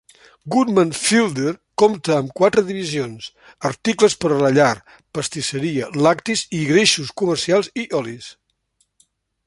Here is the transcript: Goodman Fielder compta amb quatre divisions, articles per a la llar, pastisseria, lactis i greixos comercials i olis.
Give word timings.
Goodman 0.53 0.93
Fielder 0.99 1.51
compta 1.81 2.15
amb 2.21 2.31
quatre 2.39 2.63
divisions, 2.71 3.27
articles 3.71 4.17
per 4.25 4.33
a 4.37 4.41
la 4.45 4.51
llar, 4.57 4.73
pastisseria, 5.19 5.93
lactis 6.07 6.45
i 6.61 6.65
greixos 6.75 7.17
comercials 7.23 7.71
i 7.85 7.89
olis. 8.03 8.33